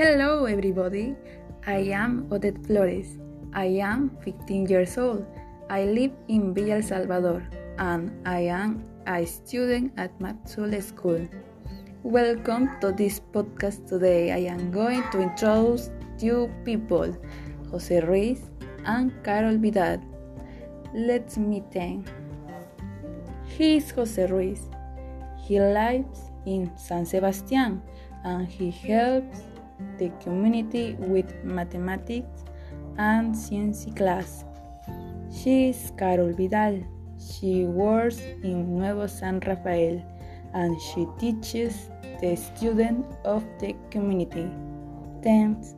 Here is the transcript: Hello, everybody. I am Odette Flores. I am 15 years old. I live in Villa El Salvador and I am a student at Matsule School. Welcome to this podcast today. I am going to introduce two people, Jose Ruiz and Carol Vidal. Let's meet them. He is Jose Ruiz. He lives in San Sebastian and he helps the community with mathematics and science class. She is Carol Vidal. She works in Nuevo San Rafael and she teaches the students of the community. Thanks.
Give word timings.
Hello, 0.00 0.46
everybody. 0.46 1.14
I 1.66 1.92
am 1.92 2.26
Odette 2.32 2.64
Flores. 2.64 3.18
I 3.52 3.66
am 3.84 4.16
15 4.24 4.64
years 4.66 4.96
old. 4.96 5.26
I 5.68 5.84
live 5.84 6.12
in 6.26 6.54
Villa 6.54 6.76
El 6.76 6.82
Salvador 6.82 7.46
and 7.76 8.10
I 8.26 8.48
am 8.48 8.82
a 9.06 9.26
student 9.26 9.92
at 9.98 10.18
Matsule 10.18 10.80
School. 10.80 11.28
Welcome 12.02 12.80
to 12.80 12.92
this 12.92 13.20
podcast 13.20 13.90
today. 13.92 14.32
I 14.32 14.48
am 14.48 14.70
going 14.70 15.04
to 15.12 15.20
introduce 15.20 15.90
two 16.16 16.48
people, 16.64 17.14
Jose 17.70 18.00
Ruiz 18.00 18.48
and 18.86 19.12
Carol 19.22 19.58
Vidal. 19.58 20.00
Let's 20.94 21.36
meet 21.36 21.70
them. 21.72 22.06
He 23.44 23.76
is 23.76 23.90
Jose 23.90 24.24
Ruiz. 24.32 24.64
He 25.44 25.60
lives 25.60 26.32
in 26.46 26.72
San 26.78 27.04
Sebastian 27.04 27.82
and 28.24 28.48
he 28.48 28.70
helps 28.70 29.44
the 29.98 30.10
community 30.22 30.96
with 30.98 31.32
mathematics 31.44 32.44
and 32.98 33.36
science 33.36 33.86
class. 33.96 34.44
She 35.32 35.70
is 35.70 35.92
Carol 35.96 36.32
Vidal. 36.32 36.82
She 37.18 37.64
works 37.64 38.18
in 38.42 38.78
Nuevo 38.78 39.06
San 39.06 39.40
Rafael 39.40 40.02
and 40.54 40.80
she 40.80 41.06
teaches 41.18 41.90
the 42.20 42.36
students 42.36 43.16
of 43.24 43.44
the 43.58 43.74
community. 43.90 44.50
Thanks. 45.22 45.74